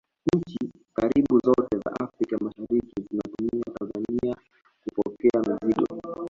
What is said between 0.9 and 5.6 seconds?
karibu zote za africa mashariki zinatumia tanzania kupokea